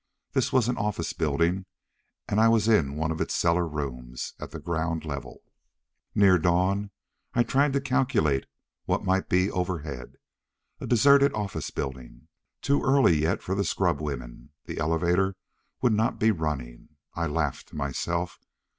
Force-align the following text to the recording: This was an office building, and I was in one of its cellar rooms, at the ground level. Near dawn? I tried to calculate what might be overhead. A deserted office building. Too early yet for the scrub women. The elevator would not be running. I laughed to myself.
This 0.33 0.51
was 0.51 0.67
an 0.67 0.77
office 0.79 1.13
building, 1.13 1.67
and 2.27 2.39
I 2.41 2.47
was 2.47 2.67
in 2.67 2.95
one 2.95 3.11
of 3.11 3.21
its 3.21 3.35
cellar 3.35 3.67
rooms, 3.67 4.33
at 4.39 4.49
the 4.49 4.57
ground 4.59 5.05
level. 5.05 5.43
Near 6.15 6.39
dawn? 6.39 6.89
I 7.35 7.43
tried 7.43 7.73
to 7.73 7.81
calculate 7.81 8.47
what 8.85 9.05
might 9.05 9.29
be 9.29 9.51
overhead. 9.51 10.15
A 10.79 10.87
deserted 10.87 11.31
office 11.35 11.69
building. 11.69 12.29
Too 12.63 12.81
early 12.81 13.15
yet 13.21 13.43
for 13.43 13.53
the 13.53 13.63
scrub 13.63 14.01
women. 14.01 14.49
The 14.65 14.79
elevator 14.79 15.35
would 15.83 15.93
not 15.93 16.17
be 16.17 16.31
running. 16.31 16.89
I 17.13 17.27
laughed 17.27 17.67
to 17.67 17.75
myself. 17.75 18.39